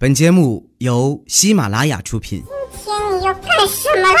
[0.00, 2.44] 本节目由喜马拉雅出品。
[2.70, 4.20] 今天你要干什么啦？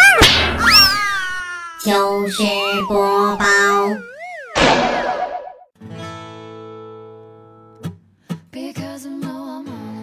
[1.78, 2.42] 糗事
[2.88, 3.46] 播报。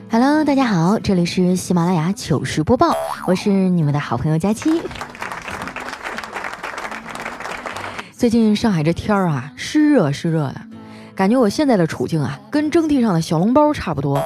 [0.10, 2.96] Hello，大家好，这里是喜马拉雅糗事播报，
[3.28, 4.82] 我是你们的好朋友佳期。
[8.14, 10.62] 最近上海这天儿啊，湿热湿热的，
[11.14, 14.24] 感觉我现在的处境啊，跟蒸屉上的小笼包差不多。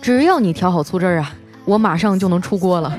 [0.00, 1.32] 只要你调好醋汁儿啊，
[1.64, 2.98] 我马上就能出锅了。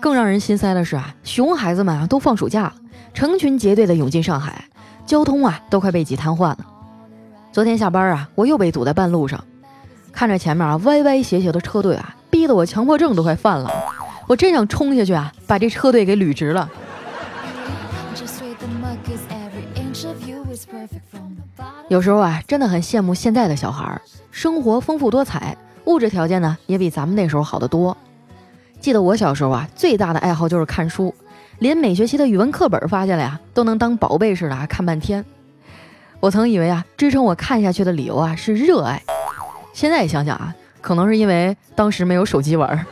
[0.00, 2.74] 更让人心塞的是啊，熊孩子们啊都放暑假了，
[3.14, 4.64] 成群结队的涌进上海，
[5.06, 6.58] 交通啊都快被挤瘫痪了。
[7.52, 9.42] 昨天下班啊，我又被堵在半路上，
[10.12, 13.70] 看着前面啊歪歪斜斜的车队啊，逼得我强迫症都快犯了。
[14.26, 16.68] 我真想冲下去啊，把这车队给捋直了。
[21.88, 27.94] 有时候啊，真的很羡慕现在的小孩儿，生活丰富多彩，物质条件呢也比咱们那时候好得多。
[28.80, 31.14] 记得我小时候啊，最大的爱好就是看书，
[31.58, 35.24] 连每学期的语文课本发下来呀，都能当宝贝似的啊看半天。
[36.20, 39.02] 我曾以为啊，支撑我看下去的理由啊是热爱，
[39.74, 42.86] 现在想想啊，可能是因为当时没有手机玩儿。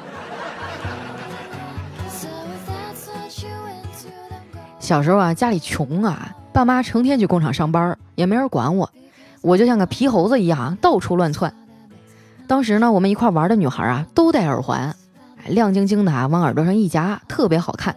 [4.79, 8.91] 小时候啊，家里穷啊，爸妈成天去工厂上班，也没人管我，
[9.41, 11.53] 我就像个皮猴子一样到处乱窜。
[12.47, 14.95] 当时呢，我们一块玩的女孩啊，都戴耳环，
[15.47, 17.97] 亮晶晶的啊，往耳朵上一夹，特别好看。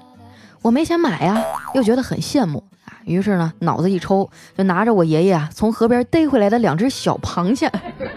[0.62, 7.70] 我没钱买呀，又觉得很羡慕啊，于是呢，脑子一抽，就拿着我爷爷啊从河边逮回来的两只小螃蟹，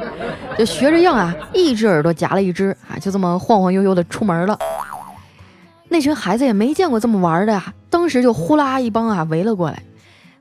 [0.57, 4.57] 就学着样啊，一只耳朵夹了一只啊，就这么晃晃悠悠的出门了。
[5.89, 9.83] 那群孩子也没见过这么玩的呀，当时就呼啦一帮啊围了过来，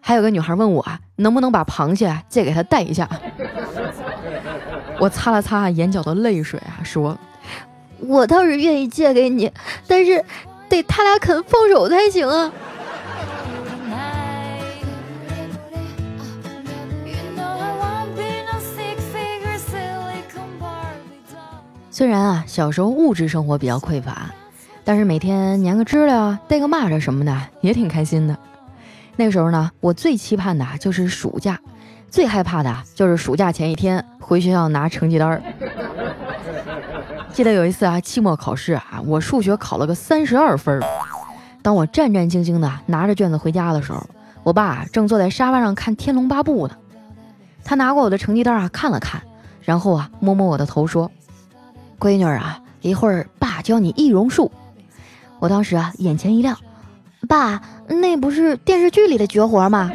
[0.08, 3.09] 还有个女孩问我啊，能不能把螃蟹借给她带一下。
[5.02, 7.17] 我擦了擦眼角的泪水啊，说
[8.00, 9.52] ：“我倒是愿意借给你，
[9.85, 10.23] 但是
[10.69, 12.50] 得他俩肯放手才行啊。
[21.91, 24.34] ”虽然啊，小时候物质生活比较匮乏，
[24.85, 28.38] 但是每天粘个知了啊，逮个蚂蚱什么的也挺开心的。
[29.17, 31.59] 那时候呢，我最期盼的就是暑假，
[32.09, 35.41] 最害怕的就是暑假前一天回学校拿成绩单儿。
[37.33, 40.81] 记得有一次啊，期末考试啊，我数学考了个三十二分。
[41.63, 44.01] 当我战战兢兢的拿着卷子回家的时候，
[44.44, 46.77] 我爸正坐在沙发上看《天龙八部》呢。
[47.63, 49.22] 他拿过我的成绩单啊，看了看，
[49.61, 51.11] 然后啊，摸摸我的头说
[52.00, 54.51] ：“闺女啊，一会儿爸教你易容术。”
[55.39, 56.57] 我当时啊，眼前一亮，
[57.27, 59.91] 爸，那不是电视剧里的绝活吗？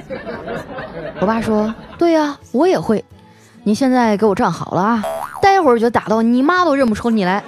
[1.20, 3.04] 我爸说：“对呀、我也会。
[3.64, 5.02] 你现在给我站好了啊，
[5.40, 7.42] 待会儿就打到你妈都认不出你来。”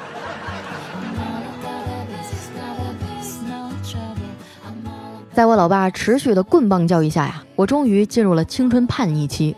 [5.34, 9.56] 在我老爸持续的棍棒教育下呀，我终于进入了青春叛逆期。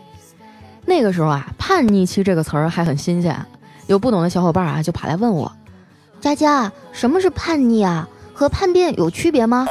[0.85, 3.45] 那个时候啊，“叛逆期”这个词儿还很新鲜，
[3.85, 5.51] 有不懂的小伙伴啊就跑来问我
[6.19, 8.09] ：“佳佳，什么是叛逆啊？
[8.33, 9.67] 和叛变有区别吗？”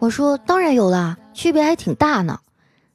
[0.00, 2.40] 我说：“当然有啦，区别还挺大呢。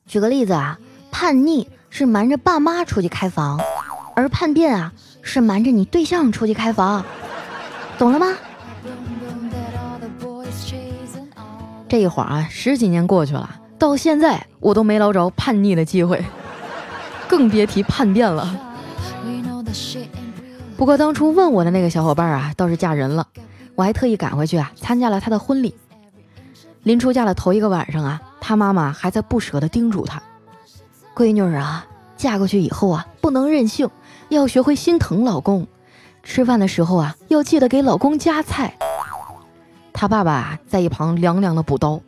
[0.08, 0.80] 举个例子啊，
[1.12, 3.62] 叛逆是瞒着爸妈出去开房，
[4.16, 7.06] 而叛变啊是瞒着你对象出去开房，
[8.00, 8.34] 懂了吗？”
[11.88, 16.26] 这一晃啊，十几年过去了，到现在我都没捞着叛逆的机会，
[17.28, 18.60] 更别提叛变了。
[20.76, 23.28] 不过当初问我的那个小伙伴啊，倒是嫁人了，
[23.76, 25.76] 我还特意赶回去啊，参加了她的婚礼。
[26.86, 30.22] 临出嫁的头一个晚上啊，她妈妈还在不舍得叮嘱她
[31.18, 31.84] ：“闺女儿啊，
[32.16, 33.90] 嫁过去以后啊，不能任性，
[34.30, 35.66] 要学会心疼老公。
[36.22, 38.78] 吃饭的时候啊，要记得给老公夹菜。”
[39.94, 42.00] 他爸爸，在一旁凉凉的补刀：“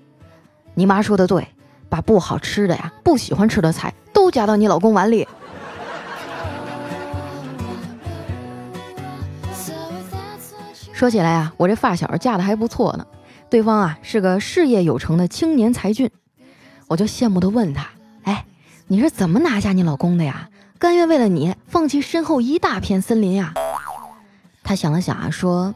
[0.75, 1.47] 你妈说的对，
[1.89, 5.27] 把不好吃的呀、不喜欢吃的菜都夹到你老公碗里。”
[10.93, 13.05] 说起来啊，我这发小嫁的还不错呢，
[13.49, 16.09] 对方啊是个事业有成的青年才俊，
[16.87, 17.87] 我就羡慕的问他
[18.23, 18.45] ：“哎，
[18.87, 20.49] 你是怎么拿下你老公的呀？
[20.79, 23.53] 甘愿为了你放弃身后一大片森林呀？”
[24.63, 25.75] 他想了想啊，说。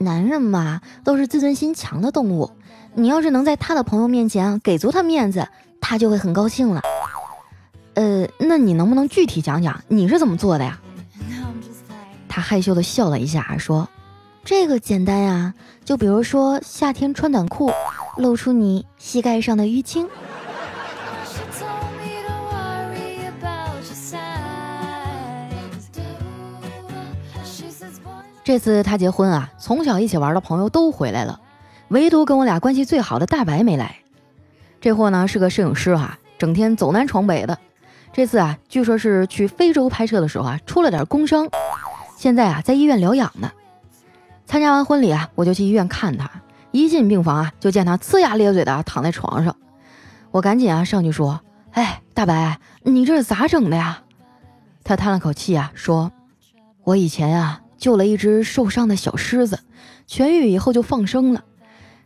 [0.00, 2.52] 男人嘛，都是自尊心强的动物。
[2.94, 5.48] 你要是能在他的朋友面前给足他面子，
[5.80, 6.80] 他就会很高兴了。
[7.94, 10.78] 呃，那你能不能具体讲讲你是怎么做的呀？
[12.28, 13.88] 他害羞的笑了一下，说
[14.44, 15.54] ：“这个简单呀，
[15.84, 17.70] 就比如说夏天穿短裤，
[18.16, 20.08] 露出你膝盖上的淤青。”
[28.42, 31.38] 这次他结婚啊，从小一起玩的朋友都回来了，
[31.88, 33.96] 唯独跟我俩关系最好的大白没来。
[34.80, 37.58] 这货呢是个摄影师哈，整天走南闯北的。
[38.10, 41.46] 这次啊，据说是去非洲拍摄的时候啊，出了点工伤，
[42.16, 43.52] 现在啊在医院疗养呢。
[44.48, 46.30] 参加完婚礼啊，我就去医院看他。
[46.70, 49.54] 一进病房啊，就见他呲牙咧嘴的躺在床上。
[50.30, 51.38] 我赶紧啊上去说
[51.72, 54.04] ：“哎，大白，你这是咋整的呀？”
[54.82, 56.10] 他叹了口气啊，说
[56.82, 59.60] ：“我以前啊救了一只受伤的小狮子，
[60.08, 61.44] 痊愈以后就放生了。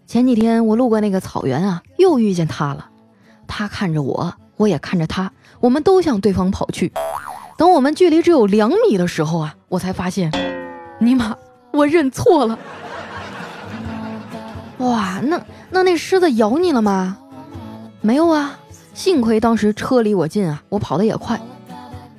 [0.09, 2.89] 前几天我路过那个草原啊，又遇见他了。
[3.47, 5.31] 他看着我，我也看着他，
[5.61, 6.93] 我们都向对方跑去。
[7.57, 10.33] 等我们距离只有两米的时候啊，我才发现，
[10.99, 11.37] 尼玛，
[11.73, 12.59] 我认错了。”
[14.79, 15.41] 哇，那
[15.71, 17.17] 那那狮子咬你了吗？
[18.01, 18.59] 没有啊，
[18.95, 21.41] 幸亏当时车离我近啊，我跑得也快。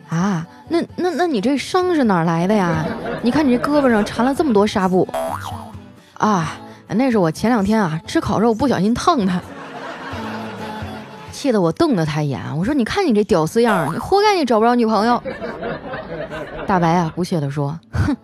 [0.09, 2.85] 啊，那那那你这伤是哪来的呀？
[3.21, 5.07] 你看你这胳膊上缠了这么多纱布。
[6.17, 6.53] 啊，
[6.87, 9.41] 那是我前两天啊吃烤肉不小心烫的，
[11.31, 12.39] 气得我瞪了他一眼。
[12.57, 15.21] 我说你看你这屌丝样，你活该你找不着女朋友。
[16.65, 18.15] 大白啊不屑地说，哼，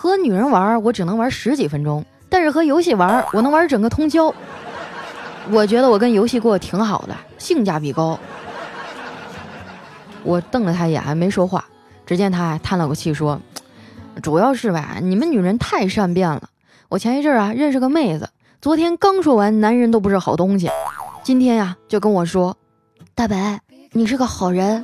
[0.00, 2.02] 和女人玩我只能玩十几分钟。
[2.30, 4.34] 但是和游戏玩，我能玩整个通宵。
[5.50, 8.18] 我觉得我跟游戏过挺好的，性价比高。
[10.22, 11.62] 我瞪了他一眼，还没说话。
[12.06, 13.38] 只见他叹了口气说
[14.22, 16.48] ：“主要是吧，你们女人太善变了。
[16.88, 18.30] 我前一阵啊认识个妹子，
[18.62, 20.70] 昨天刚说完男人都不是好东西，
[21.22, 22.56] 今天呀就跟我说，
[23.14, 23.60] 大白
[23.92, 24.82] 你是个好人。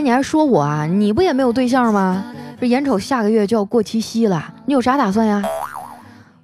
[0.00, 0.86] 你还说我啊？
[0.86, 2.24] 你不也没有对象吗？”
[2.60, 5.42] 这眼瞅下个月就要过七夕了，你有啥打算呀？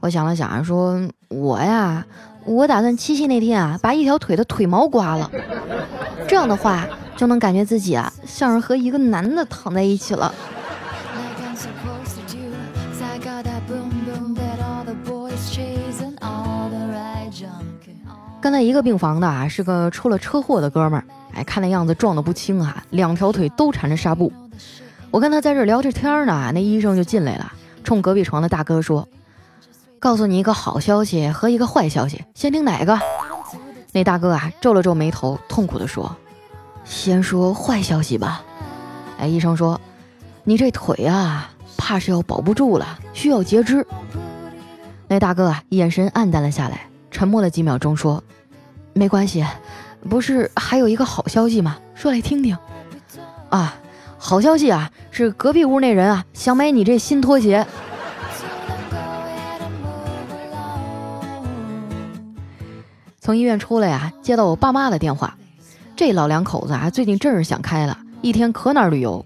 [0.00, 0.99] 我想了想啊，说
[1.29, 2.05] 我呀，
[2.44, 5.31] 我打算七夕那天啊，把一条腿的腿毛刮了，
[6.26, 6.87] 这样的话
[7.17, 10.32] 就能感觉自己啊，像是和一个男的躺在一起了。
[18.41, 21.05] 跟他一个病房的啊，是个出了车祸的哥们儿，
[21.37, 24.33] 哎，看那样子撞得不轻啊，两条腿都缠着纱布。
[25.11, 27.53] 我跟他在这聊着天呢，那医生就进来了，
[27.85, 29.06] 冲隔壁床的大哥说
[30.00, 32.99] ：“告诉你一个好消息和一个坏消息，先听哪个？”
[33.93, 36.17] 那大哥啊皱了皱眉头，痛苦地说
[36.85, 38.43] ：“先说坏消息吧。”
[39.21, 39.81] 哎，医生说
[40.44, 43.87] ：“你这腿啊，怕是要保不住了，需要截肢。”
[45.09, 48.23] 那大哥啊眼神黯淡了下来，沉默了几秒钟说
[48.93, 49.44] ：“没关系，
[50.08, 51.78] 不是还有一个好消息吗？
[51.94, 52.56] 说来听听。”
[53.50, 53.75] 啊。
[54.19, 57.64] 好消息啊，是隔壁屋那人啊想买你这新拖鞋。
[63.20, 65.37] 从医院出来呀，接到我爸妈的电话，
[65.94, 69.25] 这老两口子啊最近真是想开了，一天可哪儿旅游。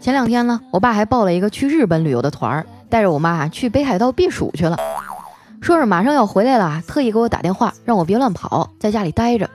[0.00, 4.76] 前两天呢，我爸还报了一个去日本旅游的团儿，带着我妈去北海道避暑去了，
[5.60, 9.48] 说是马上要回来了，特意给我打电话让我别乱跑，在家里待着。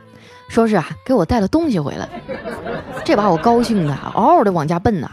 [0.48, 2.08] 说是啊，给我带了东西回来，
[3.04, 5.10] 这把我高兴的嗷嗷的往家奔呐。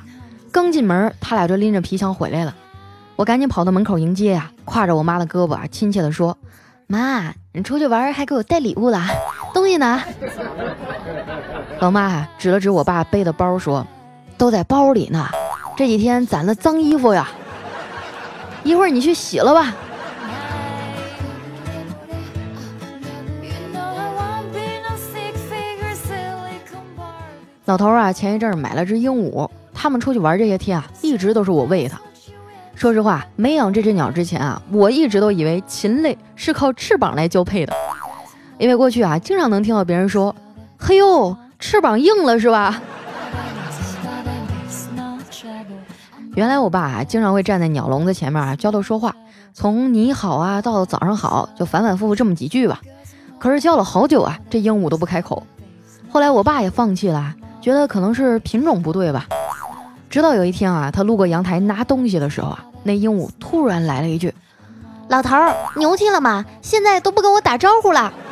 [0.52, 2.54] 刚进门，他俩就拎着皮箱回来了。
[3.16, 6.36] 我赶紧跑到门口迎接呀，挎着我妈的胳膊啊，亲切的说
[6.88, 9.00] ：“妈，你出去玩还给我带礼物了，
[9.54, 10.02] 东西呢？”
[11.80, 13.86] 老妈，指了指我爸背的包说
[14.36, 15.28] ：“都在包里呢，
[15.76, 17.28] 这几天攒了脏衣服呀，
[18.64, 19.72] 一会儿你去洗了吧。”
[27.70, 32.00] 老头啊，前一阵买了只鹦鹉，他们出去玩这些天啊，一直都是我喂它。
[32.74, 37.72] 说实话，没养这只鸟之前啊，我一直都以为禽类是靠翅膀来交配的，
[38.58, 40.34] 因为过去啊，经常能听到别人说
[40.76, 42.82] ：“嘿呦，翅膀硬了是吧？”
[46.34, 49.14] 原来我爸啊，经常会站在鸟笼子前面啊，教它说话，
[49.52, 52.80] 从你好啊到早上好，就反反复复这么几句吧。
[53.38, 55.46] 可是教了好久啊，这鹦鹉都不开口。
[56.08, 57.36] 后来我爸也放弃了。
[57.60, 59.26] 觉得可能是品种不对吧，
[60.08, 64.34] 直到有一天啊，他路过阳台拿东西的时候啊，那鹦鹉突然来了一句
[65.08, 66.44] ：“老头儿，牛气了吗？
[66.62, 68.12] 现在都不跟我打招呼了。”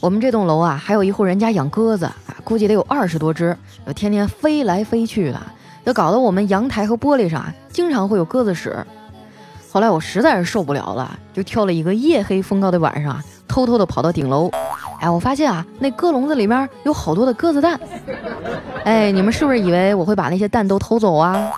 [0.00, 3.54] 我们这栋楼啊，还有一户人家养鸽子啊，估计得有二十多只，
[3.94, 5.38] 天天飞来飞去的，
[5.84, 8.84] 就搞得我们阳台和玻璃上啊，经常会有鸽子屎。
[9.72, 14.50] 后来我实在是受不了了，就挑了一个夜黑风高的晚上，偷偷的跑到顶楼。
[15.00, 17.80] 哎，我发现啊，那鸽笼子里面有好多的鸽子蛋。
[18.84, 21.50] 哎，你们是不是以为我会把那些蛋都偷走啊？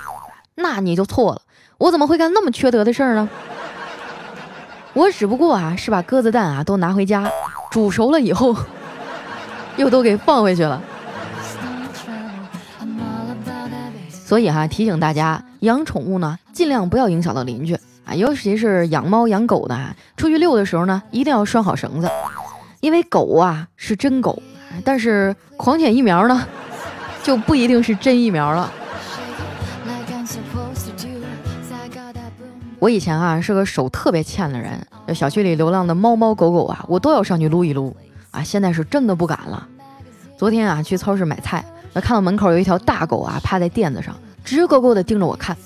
[0.55, 1.43] 那你就错了，
[1.77, 3.29] 我怎么会干那么缺德的事儿呢？
[4.93, 7.29] 我只不过啊，是把鸽子蛋啊都拿回家，
[7.69, 8.55] 煮熟了以后，
[9.77, 10.81] 又都给放回去了。
[14.09, 22.11] 所以哈，提醒大家，养宠物呢，尽量不要影响到邻居啊，尤其是养猫养狗的，出去遛的时候呢，一定要拴好绳子，
[22.81, 24.43] 因为狗啊是真狗，
[24.85, 26.47] 但是狂犬疫苗呢，
[27.23, 28.71] 就不一定是真疫苗了。
[32.79, 34.79] 我以前啊是个手特别欠的人，
[35.15, 37.97] 小区里流浪的猫猫狗狗啊，我都要上去撸一撸
[38.31, 38.43] 啊。
[38.43, 39.67] 现在是真的不敢了。
[40.37, 45.57] 昨天啊去超市买菜，看到门口有一条大狗啊趴在垫子上，直勾勾的盯着我看。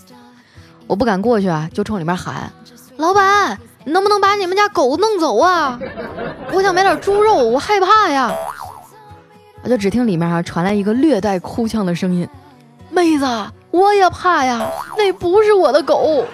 [0.89, 2.51] 我不敢过去啊，就冲里面喊
[2.97, 5.79] ：“老板，能不能把你们家狗弄走啊？
[6.51, 8.35] 我想买点猪肉，我害怕呀。”
[9.63, 12.27] 我就只听里面啊传来一个略带哭腔的声音
[12.91, 13.27] ：“妹子，
[13.71, 14.67] 我也怕呀，
[14.97, 16.25] 那不是我的狗。”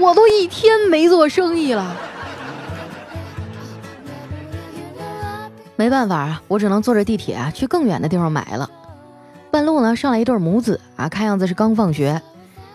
[0.00, 1.96] 我都一天没做生意了，
[5.76, 8.68] 没办法啊，我只能坐着地铁啊去更远的地方买了。
[9.50, 12.20] 半路呢上来一对母子啊，看样子是刚放学。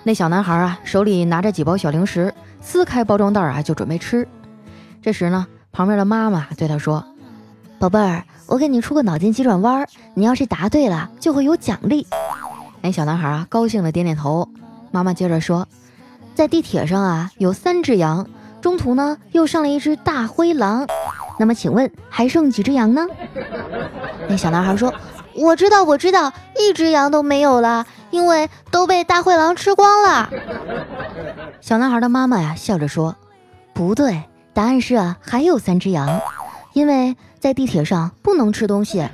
[0.03, 4.27] 那小男孩啊手里拿着几包小零食，撕开包装袋啊就准备吃。
[5.01, 7.03] 这时呢，旁边的妈妈对他说
[7.79, 12.05] ：“宝贝儿，我给你出个脑筋急转弯，你要是答对了就会有奖励。”
[12.81, 14.48] 那小男孩啊高兴的点点头。
[14.91, 15.67] 妈妈接着说。
[16.36, 18.27] 在地铁上啊，有三只羊，
[18.60, 20.88] 中途呢又上了一只大灰狼。
[21.38, 23.05] 那么请问还剩几只羊呢？
[24.27, 24.91] 那小男孩说
[25.36, 30.30] ：“我知道，我知道，一只羊都没有了，因为都被大灰狼吃光了。
[31.62, 33.16] ”小男孩的妈妈呀笑着说
[33.74, 34.24] ：“不对，
[34.54, 36.20] 答案是啊，还有三只羊，
[36.74, 39.08] 因为在地铁上不能吃东西。”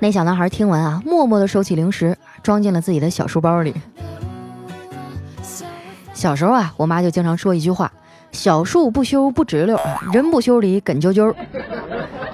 [0.00, 3.74] 那小男孩听完啊，默默地收起零食，装进了自己的小书包里。
[6.12, 7.92] 小时候啊，我妈就经常说一句话
[8.32, 9.78] ：“小树不修不直溜，
[10.12, 11.34] 人不修理梗啾啾。”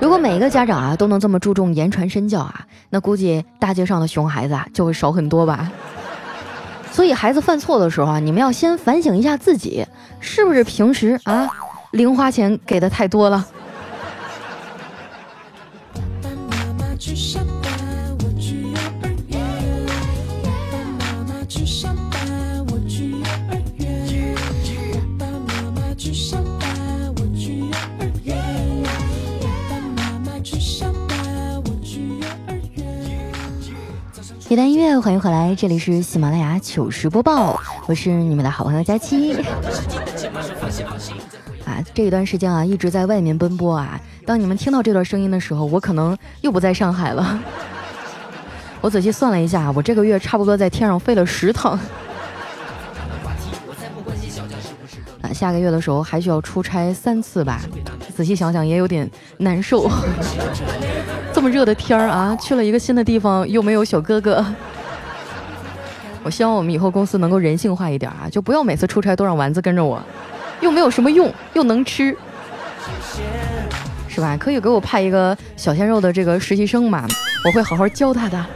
[0.02, 5.70] 如果每一个家长啊都能这么注重言传身教啊，那估计大街上的熊孩子啊就会少很多吧。
[6.90, 9.86] 所以孩子犯错的时候啊，你们要先反省一下自己，
[10.18, 11.48] 是不是平时啊
[11.92, 13.46] 零花钱给的太多了。
[35.02, 39.34] 欢迎回来，这里是喜马拉雅糗事播报，我是你们的好朋友佳期。
[41.66, 44.00] 啊，这一段时间啊，一直在外面奔波啊。
[44.24, 47.36] 当你们听到这段声音的时候，我可能又不在上海了。
[48.80, 51.72] 我仔细算了一下，我这个月差不多在天上飞了十趟。
[55.20, 57.60] 啊，下个月的时候还需要出差三次吧？
[58.14, 59.90] 仔细想想也有点难受。
[61.34, 64.46] 这么热的天儿啊，去了一个新的地方，又没有小哥哥。
[66.24, 70.00] 我希望我们以后公司能够人性化一点啊，就不要每次出差都让丸子跟着我，
[70.60, 72.16] 又没有什么用，又能吃，
[74.08, 74.36] 是吧？
[74.36, 77.06] 可以给我派一个小鲜肉的这个实习生嘛，
[77.44, 78.46] 我会好好教他的。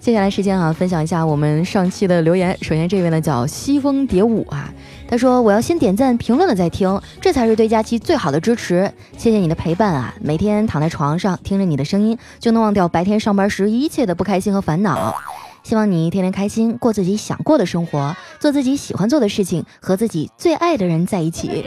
[0.00, 2.56] 接下来时间啊，分享一下我们上期的留言。
[2.62, 4.72] 首先这位呢叫西风蝶舞啊。
[5.08, 8.92] 他说：“我要先点赞、评论了再听，这才是对佳期最好的支持。
[9.16, 10.12] 谢谢你的陪伴啊！
[10.20, 15.14] 每天躺在床上听着你的声音，就能忘掉白天上班时一切的不开心和烦恼。
[15.62, 21.64] 希望你天天开心，过自己想过的生活，做自己喜欢做的事情，和自己最爱的人在一起。”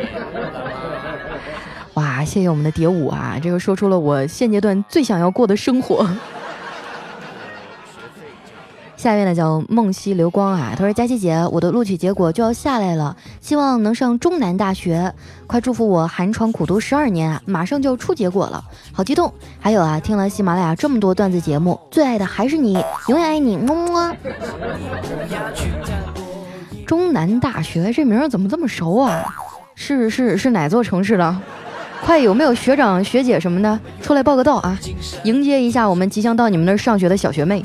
[1.96, 3.40] 哇，谢谢我们的蝶舞啊！
[3.42, 6.06] 这个说出了我现阶段最想要过的生活。
[9.00, 15.14] 下一位呢叫梦溪流光啊，他说：“佳琪姐，我的录取结果就要下来了，希望能上中南大学，
[15.48, 19.34] 快祝福我寒窗苦读十二年啊，马上就要出结果了，好激动！
[19.58, 22.74] 还有啊，听了喜马拉雅这么多段子节目，最爱的还是你，
[23.08, 24.14] 永远爱你，么么。”
[26.86, 29.34] 中南大学这名怎么这么熟啊？
[29.76, 31.38] 是是是哪座城市的？
[32.04, 34.78] 快有没有学长学姐什么的出来报个到啊？
[35.24, 37.64] 迎接一下我们即将到你们那儿上学的小学妹。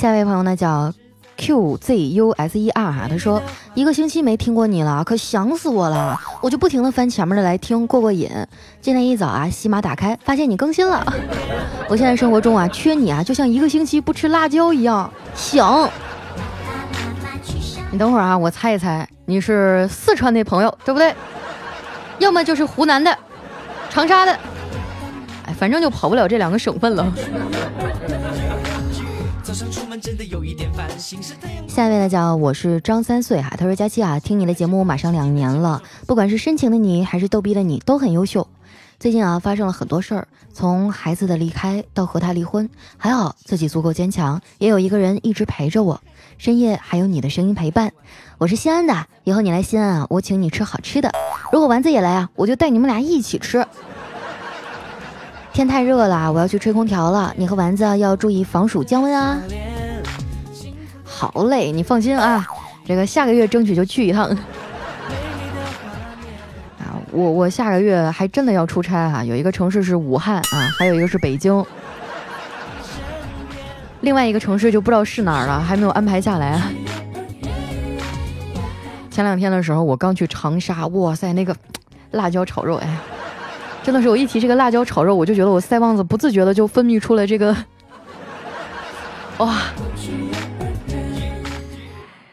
[0.00, 0.90] 下一位朋友呢叫
[1.36, 3.42] Q Z U S E R 哈，他说
[3.74, 8.30] 一个星期没听过你了，可想死我了，我就不停的翻前面的来听过过瘾。
[8.80, 11.04] 今天一早啊，喜马打开发现你更新了，
[11.86, 15.12] 我现在生活中啊缺你啊，就像一个星期不吃辣椒一样。
[15.34, 15.86] 想
[17.92, 21.14] 你等会儿啊，我猜一猜，你是四川的朋友对不对？
[22.18, 23.14] 要么就是湖南的、
[23.90, 24.32] 长沙的，
[25.44, 27.06] 哎，反正就跑不了这两个省份了。
[30.00, 30.88] 真的有一点烦
[31.68, 38.48] 下一位呢叫我是张三岁哈，他说佳期啊，听你的节目马上两年了，不管是深情的你还是逗逼的你都很优秀。
[38.98, 46.00] 最近啊发生了很多事儿，从孩子的离开到和他离婚，还好自己足够坚强，也有一个人一直陪着我，
[46.38, 47.92] 深夜还有你的声音陪伴。
[48.38, 51.12] 我是西安的，以后你来西安啊，我请你吃好吃的。
[51.52, 53.66] 如果丸子也来啊，我就带你们俩一起吃。
[55.52, 57.34] 天太热了，我要去吹空调了。
[57.36, 59.38] 你和丸子要注意防暑降温啊。
[61.20, 62.46] 好嘞，你放心啊，
[62.86, 64.24] 这个下个月争取就去一趟。
[66.78, 71.62] 啊，我我下个月还真的要出差哈，有一个城市是武汉啊，还有一个是北京，
[74.00, 76.58] 另外一个城市就不知道是哪儿了，还没有安排下来。
[79.10, 81.54] 前两天的时候，我刚去长沙，哇塞，那个
[82.12, 82.88] 辣椒炒肉，哎。
[83.82, 87.54] 真的是，我一提这个辣椒炒肉，我就觉得我腮帮子不自觉的就分泌出了这个，
[89.36, 89.58] 哇！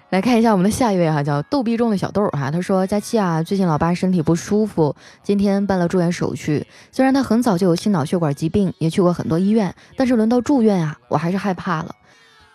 [0.09, 6.65] 来看一下我们的下一位哈，叫逗逼中的小豆哈，他说：佳期啊，最近老爸身体不舒服，今天办了住院手续。
[6.93, 11.93] 虽然他很早就有心脑血管疾病，也去过很多医院，但是轮到住院啊，我还是害怕了。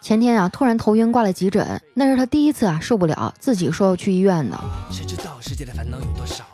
[0.00, 4.59] 前天啊，突然头晕挂了急诊，那是他第一次啊受不了，自己说要去医院的。
[4.90, 6.44] 谁知道世界的烦恼有多少？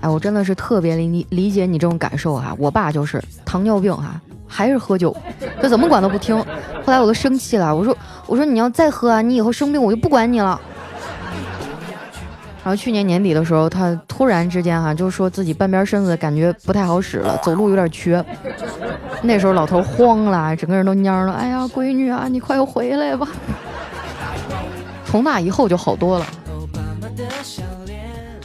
[0.00, 5.14] 哎，我真的是特别理理解你这种感受哈，我爸就是糖尿病哈，还是喝酒，
[5.60, 6.42] 他怎么管都不听。
[6.88, 7.94] 后来我都生气了，我说
[8.26, 10.58] 我说你要再喝啊，你以后生病我就不管你了。
[12.64, 18.24] 然后去年年底的时候，他突然之间哈就说自己半边身子感觉不太好使了，走路有点瘸。
[19.20, 21.34] 那时候老头慌了，整个人都蔫了。
[21.34, 23.28] 哎呀，闺女啊，你快回来吧。
[25.04, 26.26] 从那以后就好多了。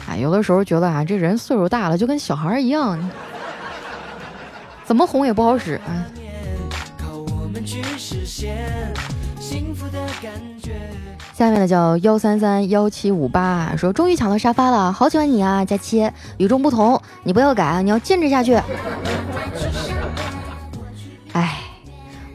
[0.06, 3.10] 哎有的时候觉得啊，这人岁数大了就跟小孩一样，
[4.84, 6.04] 怎么哄也不好使啊。
[7.64, 8.92] 去实现
[9.40, 10.72] 幸福的感觉
[11.32, 18.54] 下面的叫幺三三幺七五八，说终于抢到沙发了，好喜欢你啊，佳期，与众不同，你不要改，你要坚持下去。
[21.32, 21.58] 哎，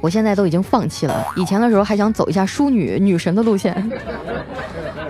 [0.01, 3.91] 我现在都已经放弃了，以前的时候还想走一下淑女女神的路线。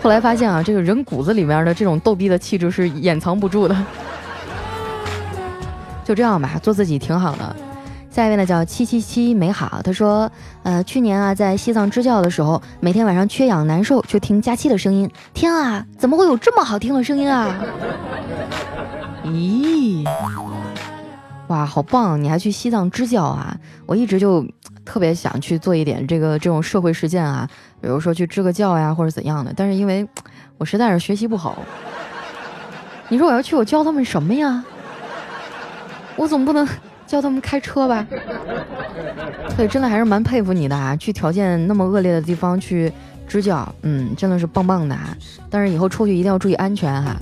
[0.01, 3.75] 后来发现啊，这个人骨子里面的这种逗逼的气质是掩藏不住的。
[6.03, 7.55] 就这样吧，做自己挺好的。
[8.19, 10.29] 下一位呢叫七七七美好，他说，
[10.63, 15.09] 呃，去年啊在西藏支教的时候，每天晚上缺氧难受，就听佳期的声音。
[15.33, 17.55] 天啊，怎么会有这么好听的声音啊？
[19.23, 20.05] 咦，
[21.47, 22.21] 哇，好棒！
[22.21, 23.55] 你还去西藏支教啊？
[23.85, 24.45] 我一直就。
[24.85, 27.47] 特别想去做一点这个这种社会实践啊，
[27.79, 29.53] 比如说去支个教呀，或者怎样的。
[29.55, 30.07] 但是因为
[30.57, 31.59] 我实在是学习不好，
[33.07, 34.63] 你说我要去，我教他们什么呀？
[36.15, 36.67] 我总不能
[37.09, 38.05] 叫他们开车吧？
[39.57, 42.91] 对真的还是蛮佩服你的啊，去条件那么恶劣的地方去
[43.27, 45.17] 支教，嗯，真的是棒棒的啊。
[45.49, 47.15] 但是以后出去一定要注意安全哈。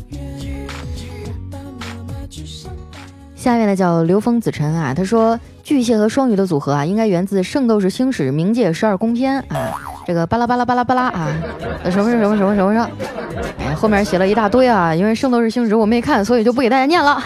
[3.36, 5.39] 下面呢叫刘峰子辰啊，他说。
[5.67, 9.73] 巨蟹和双鱼的组合啊，应该源自《圣斗士星矢》冥界十二宫篇啊。
[10.06, 11.28] 这个巴拉巴拉巴拉巴拉啊，
[11.91, 12.89] 什么什么什么什么什么，
[13.60, 14.95] 哎，后面写了一大堆啊。
[14.95, 17.21] 因为《圣斗士星矢》我没看，所以就不给大家念了。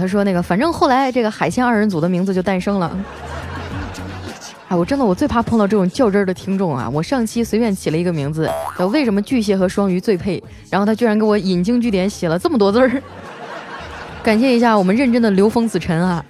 [0.00, 2.98] 他说那个，反正后来这个海鲜二人组的名字就诞生了。
[4.68, 6.88] 哎，我真的我最怕碰到这种较真儿的听众啊！
[6.88, 13.02] 我上期随便起了一个名字，叫为什么巨蟹和双鱼最配，然后他居然给我引经据典写了这么多字儿。
[14.22, 16.24] 感谢一下我们认真的刘峰子辰啊！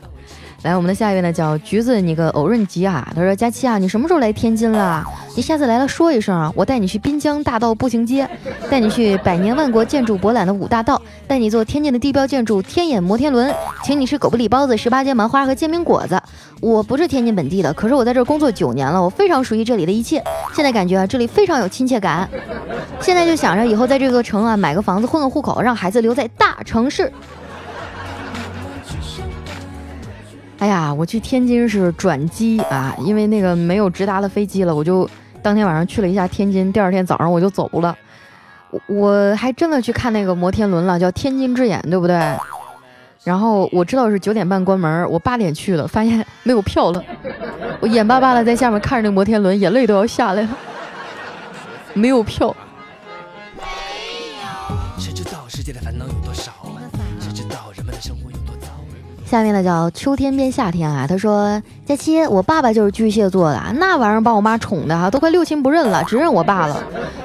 [0.62, 3.10] 来，我们的下一位呢叫橘子，你个偶润吉啊！
[3.14, 5.02] 他说：佳期啊，你什么时候来天津了？
[5.34, 8.28] 你下次来了说一声啊，我带你去滨江大道步行街，
[8.68, 13.50] 带你去百年万国建筑博览的五大道，带你坐天津的地标建筑天眼摩天轮，
[13.82, 16.20] 请你吃狗不理包子、十八街麻花和煎饼果子。
[16.60, 20.22] 我不是天津本地的，可是我在这工作九年了，我非常熟悉这里的一切。
[20.54, 22.28] 现在感觉啊，这里非常有亲切感。
[23.00, 27.10] 现在就想着以后在这个城啊买个房子混个户口，让孩子留在大城市。
[30.60, 35.08] 哎呀，我去天津是转机啊，因为那个没有直达的飞机了，我就
[35.42, 37.96] 当天晚上去了一下天津，第二天早上我就走了。
[38.70, 42.20] 我我还真的去看那个摩天轮了，叫天津之眼，对不对？
[43.24, 47.02] 然后我知道是九点半关门，我八点去了，发现没有票了，
[47.80, 50.48] 我眼巴巴的在下面看着那摩天轮，眼泪都要下来了，
[51.94, 52.54] 没有票。
[54.98, 56.12] 谁知道世界的烦恼有
[59.30, 66.82] 下面呢叫秋天变夏天啊，他说佳期，我爸爸就是巨蟹座的，那玩意儿把我妈宠的哈，都快六亲不认了， 只认我爸了，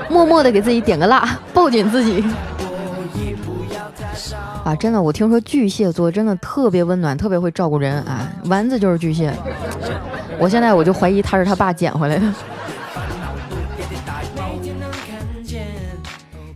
[0.08, 2.24] 默默的给自己点个蜡， 抱紧自己。
[4.64, 9.34] 啊，真的，我听说巨蟹座真的特别温暖，特别会照顾人啊，丸子就是巨蟹，
[10.38, 12.34] 我现在我就怀疑他是他爸捡回来的。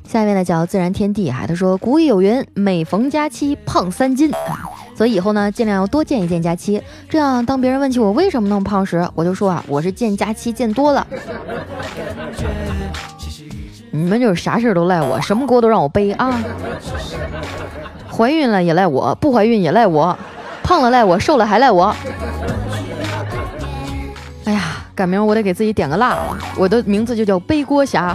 [0.07, 11.07] 下一位呢叫自然天地哈，他说古语有云，每逢佳期胖三斤啊，所以以后呢尽量要多见一见佳期，这样当别人问起我为什么那么胖时，我就说啊，我是见佳期见多了。
[13.91, 16.43] 你们就是啥事儿都赖我，什么锅都让我背啊！
[18.11, 20.19] 怀孕了也赖我，不怀孕也赖我，
[20.63, 21.95] 胖了赖我，瘦了还赖我。
[24.43, 26.17] 哎呀，改名我得给自己点个蜡，
[26.57, 28.13] 我的名字就叫背锅侠。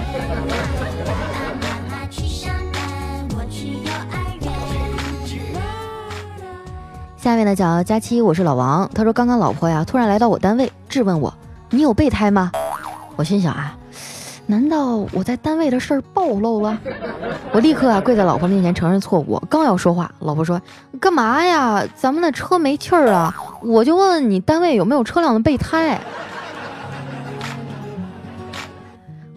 [7.25, 8.87] 下一位呢叫佳期，我是老王。
[8.95, 11.33] 他说刚刚老婆呀突然来到我单位质问我，
[11.71, 12.53] 你有备胎吗？
[13.17, 13.75] 我心想啊，
[14.45, 16.79] 难道我在单位的事儿暴露了？
[17.55, 19.43] 我立刻啊跪在老婆面前承认错误。
[19.49, 20.61] 刚要说话，老婆说
[21.01, 21.83] 干嘛呀？
[21.95, 23.35] 咱们的车没气儿啊！
[23.63, 25.99] 我就问问你单位有没有车辆的备胎。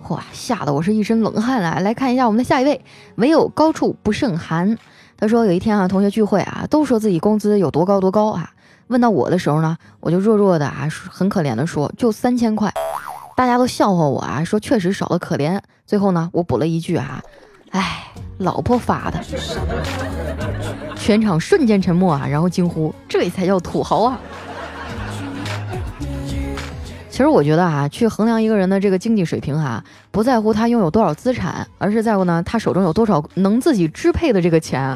[0.09, 1.79] 哇，吓得我是一身冷汗啊！
[1.79, 2.83] 来看一下我们的下一位，
[3.15, 4.77] 唯有高处不胜寒。
[5.17, 8.51] 他说有一天啊，同学聚会啊，都说自己工资有多高多高啊。
[8.87, 12.71] 问到我的时候呢，我就弱弱的啊，很可怜的说就三千块。
[13.35, 15.59] 大家都笑话我啊，说确实少的可怜。
[15.85, 17.21] 最后呢，我补了一句啊，
[17.71, 19.19] 哎，老婆发的。
[20.95, 24.19] 全场瞬间沉默啊，然后惊呼：这才叫土豪啊！
[27.17, 34.95] 其实我觉得啊，去衡量一个人的这个经济水平啊，不在乎他拥有多少资产，而是在乎呢他手中有多少能自己支配的这个钱，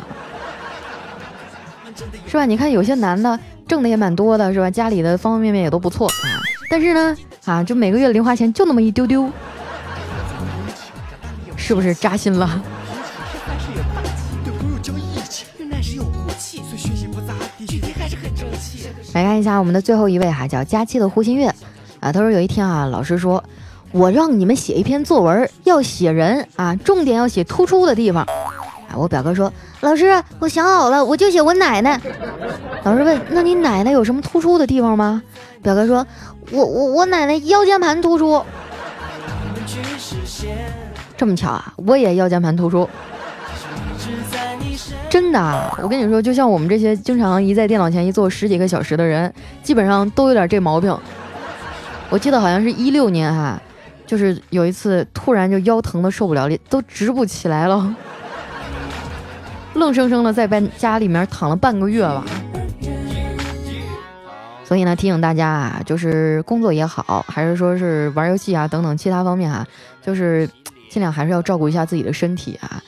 [2.27, 2.45] 是吧？
[2.45, 4.69] 你看有些男的挣的也蛮多的，是吧？
[4.69, 6.37] 家里的方方面面也都不错啊，
[6.69, 9.27] 但是呢啊，就每个月零花钱就那么一丢丢，
[11.55, 12.61] 是不是扎心了？
[19.15, 21.51] 来看一下我们的最后一位哈，叫佳期的胡新月。
[22.01, 23.41] 啊，他说有一天啊，老师说，
[23.91, 28.23] 我让你们写一篇作文，要写人啊，重点要写突出的地方。
[28.23, 32.01] 啊，我表哥说，老师，我想好了，我就写我奶奶。
[32.83, 35.21] 老师问，那你奶奶有什么突出的地方吗？
[35.61, 36.05] 表哥说，
[36.51, 38.43] 我我我奶奶腰间盘突出。
[41.15, 42.89] 这么巧啊，我也腰间盘突出。
[45.07, 50.97] 真的，我跟你说，就像我们这些经常一在电脑前一坐十几个小时的人，基本上都有点这毛病。
[52.11, 53.59] 我记得好像是一六年哈，
[54.05, 57.95] 就是有一次突然就腰疼的受不了，都直不起来了，
[59.75, 62.25] 愣生生的在班家里面躺了半个月吧。
[64.65, 69.65] 所以呢，提醒大家啊，就是工作也好，还是说是玩游戏啊等等其他方面啊，
[70.01, 70.49] 就是
[70.89, 72.83] 尽量还是要照顾一下自己的身体啊。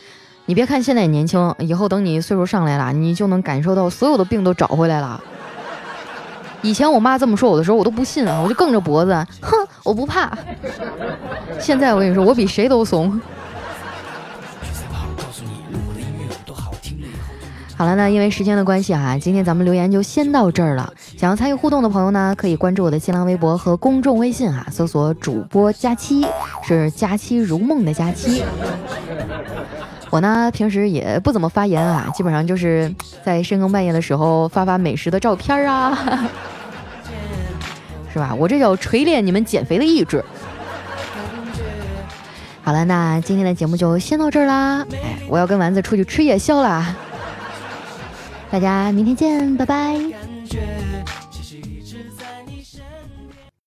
[0.45, 5.23] 你别看现在年轻，以后等你岁数上来了，你就能感受到所有的病都找回来了。
[6.63, 9.51] 以前我妈这么说我的时候，我都不信啊，我就梗着脖子，哼，
[9.83, 10.31] 我不怕。
[11.59, 13.21] 现在我跟你说，我比谁都怂。
[17.75, 20.93] 好了，那因为时间的关系哈，今天咱们留言就先到这儿了。
[21.17, 26.25] 想要参与互动的朋友呢，可以关注我的新浪微博和公众微信哈，搜索主播佳期，
[26.63, 28.41] 是佳期如梦的佳期。
[30.09, 32.93] 我呢，平时也不怎么发言啊，基本上就是
[33.25, 35.97] 在深更半夜的时候发发美食的照片啊。
[38.13, 38.33] 是吧？
[38.35, 40.23] 我这叫锤炼你们减肥的意志。
[42.61, 44.85] 好了，那今天的节目就先到这儿啦。
[44.91, 46.95] 哎，我要跟丸子出去吃夜宵啦。
[48.51, 49.95] 大家明天见，拜拜。